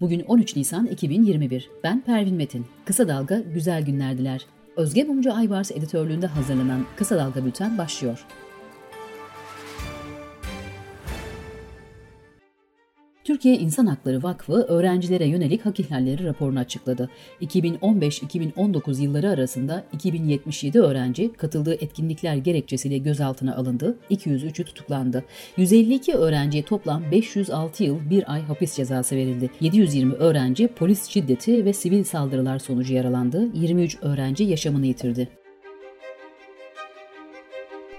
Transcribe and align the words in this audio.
Bugün 0.00 0.20
13 0.20 0.56
Nisan 0.56 0.86
2021. 0.86 1.70
Ben 1.84 2.00
Pervin 2.00 2.34
Metin. 2.34 2.66
Kısa 2.84 3.08
Dalga 3.08 3.38
güzel 3.54 3.86
günler 3.86 4.18
diler. 4.18 4.46
Özge 4.76 5.04
Mumcu 5.04 5.32
Aybars 5.34 5.70
editörlüğünde 5.70 6.26
hazırlanan 6.26 6.86
Kısa 6.96 7.16
Dalga 7.16 7.44
Bülten 7.44 7.78
başlıyor. 7.78 8.26
Türkiye 13.24 13.58
İnsan 13.58 13.86
Hakları 13.86 14.22
Vakfı 14.22 14.52
öğrencilere 14.52 15.26
yönelik 15.26 15.66
hak 15.66 15.80
ihlalleri 15.80 16.24
raporunu 16.24 16.58
açıkladı. 16.58 17.10
2015-2019 17.42 19.02
yılları 19.02 19.30
arasında 19.30 19.84
2077 19.92 20.80
öğrenci 20.80 21.32
katıldığı 21.32 21.74
etkinlikler 21.74 22.36
gerekçesiyle 22.36 22.98
gözaltına 22.98 23.56
alındı, 23.56 23.98
203'ü 24.10 24.64
tutuklandı. 24.64 25.24
152 25.56 26.14
öğrenciye 26.14 26.64
toplam 26.64 27.02
506 27.10 27.84
yıl 27.84 28.10
1 28.10 28.32
ay 28.32 28.42
hapis 28.42 28.76
cezası 28.76 29.16
verildi. 29.16 29.50
720 29.60 30.14
öğrenci 30.14 30.68
polis 30.68 31.08
şiddeti 31.08 31.64
ve 31.64 31.72
sivil 31.72 32.04
saldırılar 32.04 32.58
sonucu 32.58 32.94
yaralandı, 32.94 33.48
23 33.54 33.98
öğrenci 34.02 34.44
yaşamını 34.44 34.86
yitirdi. 34.86 35.39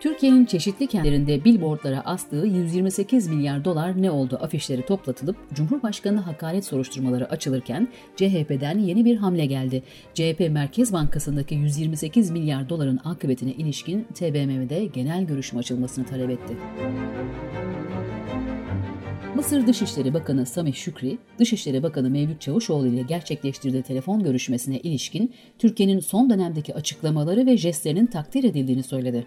Türkiye'nin 0.01 0.45
çeşitli 0.45 0.87
kentlerinde 0.87 1.45
billboardlara 1.45 2.01
astığı 2.05 2.45
128 2.45 3.27
milyar 3.27 3.65
dolar 3.65 4.01
ne 4.01 4.11
oldu 4.11 4.39
afişleri 4.41 4.85
toplatılıp 4.85 5.35
Cumhurbaşkanı 5.53 6.19
hakaret 6.19 6.65
soruşturmaları 6.65 7.29
açılırken 7.29 7.87
CHP'den 8.15 8.79
yeni 8.79 9.05
bir 9.05 9.15
hamle 9.15 9.45
geldi. 9.45 9.83
CHP 10.13 10.39
Merkez 10.51 10.93
Bankası'ndaki 10.93 11.55
128 11.55 12.31
milyar 12.31 12.69
doların 12.69 12.99
akıbetine 13.03 13.51
ilişkin 13.51 14.03
TBMM'de 14.03 14.85
genel 14.85 15.23
görüşme 15.23 15.59
açılmasını 15.59 16.05
talep 16.05 16.29
etti. 16.29 16.57
Mısır 19.35 19.67
Dışişleri 19.67 20.13
Bakanı 20.13 20.45
Samih 20.45 20.73
Şükri, 20.73 21.17
Dışişleri 21.39 21.83
Bakanı 21.83 22.09
Mevlüt 22.09 22.41
Çavuşoğlu 22.41 22.87
ile 22.87 23.01
gerçekleştirdiği 23.01 23.83
telefon 23.83 24.23
görüşmesine 24.23 24.79
ilişkin 24.79 25.33
Türkiye'nin 25.59 25.99
son 25.99 26.29
dönemdeki 26.29 26.75
açıklamaları 26.75 27.45
ve 27.45 27.57
jestlerinin 27.57 28.05
takdir 28.05 28.43
edildiğini 28.43 28.83
söyledi. 28.83 29.25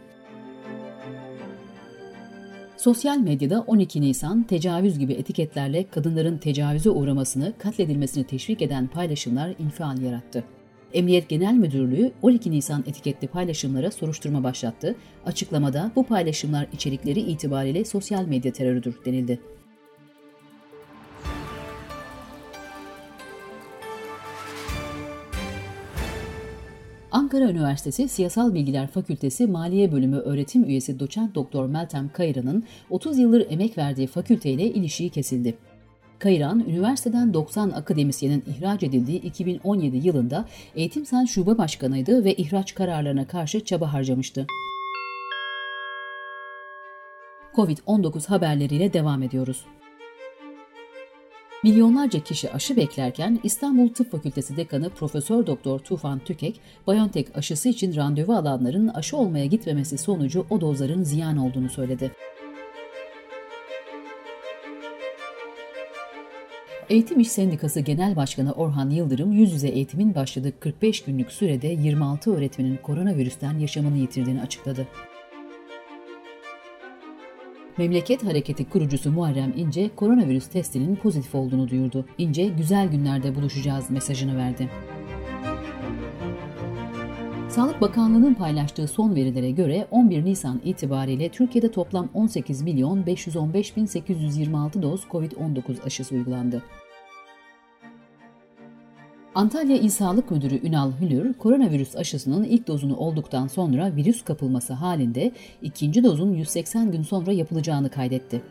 Sosyal 2.85 3.19
medyada 3.19 3.61
12 3.61 4.01
Nisan 4.01 4.43
tecavüz 4.43 4.99
gibi 4.99 5.13
etiketlerle 5.13 5.89
kadınların 5.91 6.39
tecavüze 6.39 6.91
uğramasını, 6.91 7.53
katledilmesini 7.59 8.25
teşvik 8.25 8.63
eden 8.63 8.87
paylaşımlar 8.87 9.55
infial 9.59 10.03
yarattı. 10.03 10.45
Emniyet 10.93 11.29
Genel 11.29 11.55
Müdürlüğü 11.55 12.13
12 12.23 12.51
Nisan 12.51 12.85
etiketli 12.87 13.29
paylaşımlara 13.29 13.91
soruşturma 13.91 14.45
başlattı. 14.45 14.97
Açıklamada 15.27 15.93
bu 15.97 16.05
paylaşımlar 16.05 16.67
içerikleri 16.73 17.21
itibariyle 17.21 17.85
sosyal 17.85 18.25
medya 18.25 18.53
terörüdür 18.53 18.95
denildi. 19.05 19.41
Ankara 27.15 27.51
Üniversitesi 27.51 28.09
Siyasal 28.09 28.55
Bilgiler 28.55 28.87
Fakültesi 28.87 29.47
Maliye 29.47 29.93
Bölümü 29.93 30.17
öğretim 30.17 30.65
üyesi 30.65 31.01
doçent 31.01 31.34
doktor 31.34 31.67
Meltem 31.67 32.11
Kayran'ın 32.12 32.65
30 32.91 33.19
yıldır 33.19 33.47
emek 33.51 33.79
verdiği 33.79 34.07
fakülteyle 34.07 34.65
ilişiği 34.65 35.11
kesildi. 35.11 35.55
Kayran, 36.19 36.65
üniversiteden 36.69 37.35
90 37.35 37.70
akademisyenin 37.70 38.45
ihraç 38.47 38.83
edildiği 38.83 39.20
2017 39.23 39.97
yılında 39.97 40.45
Eğitimsel 40.77 41.27
Şube 41.27 41.59
Başkanıydı 41.59 42.25
ve 42.25 42.35
ihraç 42.35 42.75
kararlarına 42.75 43.27
karşı 43.27 43.65
çaba 43.65 43.92
harcamıştı. 43.92 44.47
Covid-19 47.55 48.29
haberleriyle 48.29 48.92
devam 48.92 49.23
ediyoruz. 49.23 49.65
Milyonlarca 51.65 52.20
kişi 52.20 52.53
aşı 52.53 52.77
beklerken 52.77 53.41
İstanbul 53.43 53.89
Tıp 53.89 54.11
Fakültesi 54.11 54.57
Dekanı 54.57 54.91
Profesör 54.91 55.47
Doktor 55.47 55.79
Tufan 55.79 56.19
Tükek, 56.19 56.61
BioNTech 56.89 57.31
aşısı 57.34 57.69
için 57.69 57.97
randevu 57.97 58.34
alanların 58.34 58.89
aşı 58.89 59.17
olmaya 59.17 59.47
gitmemesi 59.47 59.98
sonucu 59.98 60.47
o 60.51 60.61
dozların 60.61 61.02
ziyan 61.02 61.36
olduğunu 61.36 61.70
söyledi. 61.70 62.11
Eğitim 66.91 67.20
İş 67.20 67.29
Sendikası 67.29 67.81
Genel 67.81 68.17
Başkanı 68.17 68.52
Orhan 68.52 68.91
Yıldırım, 68.91 69.33
yüz 69.33 69.52
yüze 69.52 69.69
eğitimin 69.69 70.14
başladığı 70.14 70.61
45 70.61 71.05
günlük 71.05 71.33
sürede 71.33 71.69
26 71.69 72.36
öğretmenin 72.36 72.77
koronavirüsten 72.77 73.58
yaşamını 73.58 73.96
yitirdiğini 73.96 74.42
açıkladı. 74.42 74.86
Memleket 77.79 78.24
Hareketi 78.24 78.68
kurucusu 78.68 79.11
Muharrem 79.12 79.52
İnce, 79.57 79.90
koronavirüs 79.96 80.46
testinin 80.46 80.96
pozitif 80.96 81.35
olduğunu 81.35 81.68
duyurdu. 81.68 82.05
İnce, 82.18 82.46
güzel 82.46 82.89
günlerde 82.89 83.35
buluşacağız 83.35 83.90
mesajını 83.90 84.36
verdi. 84.36 84.70
Sağlık 87.48 87.80
Bakanlığı'nın 87.80 88.34
paylaştığı 88.34 88.89
son 88.89 89.14
verilere 89.14 89.51
göre 89.51 89.86
11 89.90 90.24
Nisan 90.24 90.61
itibariyle 90.64 91.29
Türkiye'de 91.29 91.70
toplam 91.70 92.08
18 92.14 92.63
milyon 92.63 93.07
515 93.07 93.77
bin 93.77 93.86
826 93.86 94.83
doz 94.83 95.05
COVID-19 95.05 95.84
aşısı 95.86 96.14
uygulandı. 96.14 96.63
Antalya 99.34 99.77
İl 99.77 99.89
Sağlık 99.89 100.30
Müdürü 100.30 100.67
Ünal 100.67 100.92
Hülür, 101.00 101.34
koronavirüs 101.34 101.96
aşısının 101.96 102.45
ilk 102.45 102.67
dozunu 102.67 102.96
olduktan 102.96 103.46
sonra 103.46 103.96
virüs 103.96 104.24
kapılması 104.24 104.72
halinde 104.72 105.33
ikinci 105.62 106.05
dozun 106.05 106.33
180 106.33 106.92
gün 106.92 107.02
sonra 107.02 107.33
yapılacağını 107.33 107.90
kaydetti. 107.90 108.42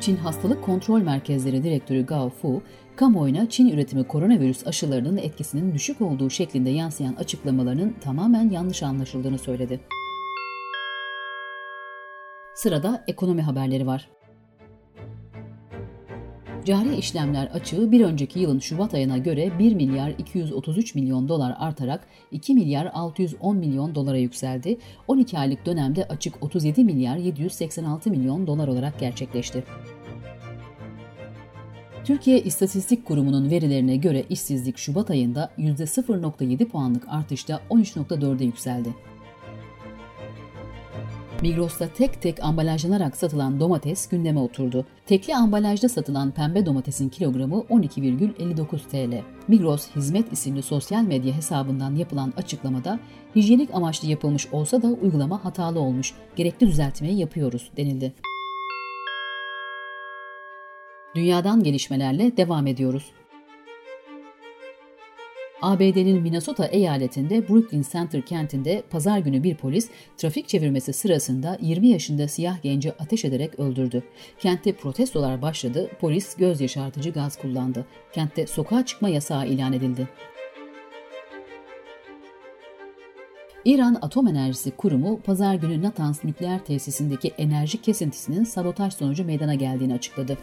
Çin 0.00 0.16
Hastalık 0.16 0.64
Kontrol 0.64 1.00
Merkezleri 1.00 1.62
Direktörü 1.62 2.06
Gao 2.06 2.30
Fu, 2.30 2.62
kamuoyuna 2.96 3.48
Çin 3.48 3.68
üretimi 3.68 4.04
koronavirüs 4.04 4.66
aşılarının 4.66 5.16
etkisinin 5.16 5.74
düşük 5.74 6.00
olduğu 6.00 6.30
şeklinde 6.30 6.70
yansıyan 6.70 7.14
açıklamalarının 7.14 7.94
tamamen 8.00 8.50
yanlış 8.50 8.82
anlaşıldığını 8.82 9.38
söyledi. 9.38 9.80
Sırada 12.54 13.04
ekonomi 13.06 13.42
haberleri 13.42 13.86
var. 13.86 14.17
Cari 16.68 16.96
işlemler 16.96 17.46
açığı 17.46 17.92
bir 17.92 18.00
önceki 18.00 18.40
yılın 18.40 18.58
Şubat 18.58 18.94
ayına 18.94 19.18
göre 19.18 19.58
1 19.58 19.74
milyar 19.74 20.10
233 20.18 20.94
milyon 20.94 21.28
dolar 21.28 21.54
artarak 21.58 22.06
2 22.30 22.54
milyar 22.54 22.90
610 22.94 23.56
milyon 23.56 23.94
dolara 23.94 24.18
yükseldi. 24.18 24.78
12 25.06 25.38
aylık 25.38 25.66
dönemde 25.66 26.04
açık 26.04 26.42
37 26.42 26.84
milyar 26.84 27.16
786 27.16 28.10
milyon 28.10 28.46
dolar 28.46 28.68
olarak 28.68 29.00
gerçekleşti. 29.00 29.64
Türkiye 32.04 32.40
İstatistik 32.40 33.04
Kurumu'nun 33.04 33.50
verilerine 33.50 33.96
göre 33.96 34.24
işsizlik 34.30 34.78
Şubat 34.78 35.10
ayında 35.10 35.50
%0.7 35.58 36.64
puanlık 36.64 37.04
artışta 37.08 37.60
13.4'e 37.70 38.44
yükseldi. 38.44 38.94
Migros'ta 41.42 41.88
tek 41.88 42.22
tek 42.22 42.44
ambalajlanarak 42.44 43.16
satılan 43.16 43.60
domates 43.60 44.08
gündeme 44.08 44.40
oturdu. 44.40 44.86
Tekli 45.06 45.34
ambalajda 45.34 45.88
satılan 45.88 46.30
pembe 46.30 46.66
domatesin 46.66 47.08
kilogramı 47.08 47.54
12,59 47.54 48.78
TL. 48.90 49.22
Migros 49.48 49.88
Hizmet 49.96 50.32
isimli 50.32 50.62
sosyal 50.62 51.02
medya 51.02 51.36
hesabından 51.36 51.94
yapılan 51.94 52.32
açıklamada 52.36 52.98
hijyenik 53.36 53.74
amaçlı 53.74 54.08
yapılmış 54.08 54.46
olsa 54.52 54.82
da 54.82 54.86
uygulama 54.86 55.44
hatalı 55.44 55.80
olmuş. 55.80 56.14
Gerekli 56.36 56.66
düzeltmeyi 56.66 57.18
yapıyoruz 57.18 57.70
denildi. 57.76 58.12
Dünyadan 61.14 61.62
gelişmelerle 61.62 62.36
devam 62.36 62.66
ediyoruz. 62.66 63.12
ABD'nin 65.62 66.22
Minnesota 66.22 66.66
eyaletinde 66.66 67.48
Brooklyn 67.48 67.84
Center 67.92 68.22
kentinde 68.22 68.82
pazar 68.90 69.18
günü 69.18 69.42
bir 69.42 69.56
polis 69.56 69.88
trafik 70.16 70.48
çevirmesi 70.48 70.92
sırasında 70.92 71.58
20 71.60 71.88
yaşında 71.88 72.28
siyah 72.28 72.62
genci 72.62 72.92
ateş 72.92 73.24
ederek 73.24 73.60
öldürdü. 73.60 74.02
Kentte 74.38 74.72
protestolar 74.72 75.42
başladı, 75.42 75.90
polis 76.00 76.36
göz 76.36 76.60
yaşartıcı 76.60 77.10
gaz 77.10 77.38
kullandı. 77.38 77.86
Kentte 78.12 78.46
sokağa 78.46 78.86
çıkma 78.86 79.08
yasağı 79.08 79.46
ilan 79.46 79.72
edildi. 79.72 80.08
İran 83.64 83.98
Atom 84.02 84.28
Enerjisi 84.28 84.70
Kurumu 84.70 85.20
pazar 85.20 85.54
günü 85.54 85.82
Natanz 85.82 86.24
nükleer 86.24 86.64
tesisindeki 86.64 87.28
enerji 87.38 87.82
kesintisinin 87.82 88.44
sabotaj 88.44 88.94
sonucu 88.94 89.24
meydana 89.24 89.54
geldiğini 89.54 89.94
açıkladı. 89.94 90.38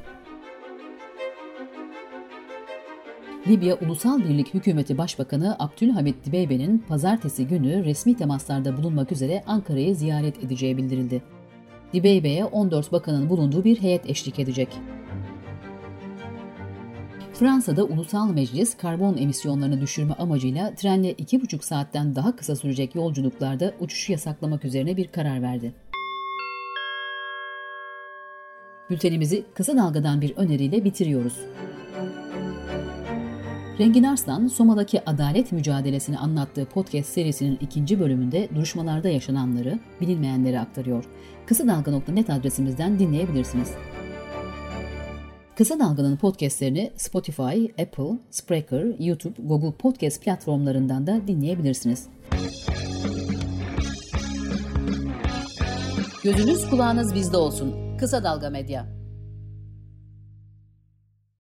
Libya 3.48 3.76
Ulusal 3.76 4.20
Birlik 4.20 4.54
Hükümeti 4.54 4.98
Başbakanı 4.98 5.56
Abdülhamit 5.60 6.26
Dibeybe'nin 6.26 6.78
pazartesi 6.78 7.48
günü 7.48 7.86
resmi 7.86 8.18
temaslarda 8.18 8.78
bulunmak 8.78 9.12
üzere 9.12 9.44
Ankara'yı 9.48 9.96
ziyaret 9.96 10.44
edeceği 10.44 10.78
bildirildi. 10.78 11.22
Dibeybe'ye 11.94 12.46
14 12.46 12.92
bakanın 12.92 13.30
bulunduğu 13.30 13.64
bir 13.64 13.82
heyet 13.82 14.10
eşlik 14.10 14.40
edecek. 14.40 14.68
Fransa'da 17.34 17.84
Ulusal 17.84 18.30
Meclis 18.30 18.78
karbon 18.78 19.18
emisyonlarını 19.18 19.82
düşürme 19.82 20.14
amacıyla 20.14 20.76
trenle 20.76 21.14
2,5 21.14 21.62
saatten 21.62 22.16
daha 22.16 22.36
kısa 22.36 22.56
sürecek 22.56 22.96
yolculuklarda 22.96 23.74
uçuşu 23.80 24.12
yasaklamak 24.12 24.66
üzerine 24.66 24.98
bir 24.98 25.08
karar 25.08 25.42
verdi. 25.42 25.74
Bültenimizi 28.90 29.46
kısa 29.54 29.78
dalgadan 29.78 30.22
bir 30.22 30.38
öneriyle 30.38 30.84
bitiriyoruz. 30.84 31.40
Rengin 33.80 34.04
Arslan, 34.04 34.48
Soma'daki 34.48 35.10
adalet 35.10 35.52
mücadelesini 35.52 36.18
anlattığı 36.18 36.66
podcast 36.66 37.10
serisinin 37.10 37.58
ikinci 37.62 38.00
bölümünde 38.00 38.50
duruşmalarda 38.56 39.10
yaşananları, 39.10 39.80
bilinmeyenleri 40.02 40.60
aktarıyor. 40.60 41.06
Kısa 41.46 41.68
Dalga.net 41.68 42.30
adresimizden 42.30 43.00
dinleyebilirsiniz. 43.00 43.72
Kısa 45.58 45.80
Dalga'nın 45.80 46.18
podcastlerini 46.18 46.92
Spotify, 46.98 47.66
Apple, 47.82 48.20
Spreaker, 48.32 48.86
YouTube, 49.00 49.36
Google 49.44 49.72
Podcast 49.72 50.24
platformlarından 50.24 51.08
da 51.08 51.28
dinleyebilirsiniz. 51.28 52.08
Gözünüz 56.24 56.70
kulağınız 56.70 57.16
bizde 57.16 57.38
olsun. 57.38 57.98
Kısa 57.98 58.24
Dalga 58.24 58.50
Medya. 58.50 59.05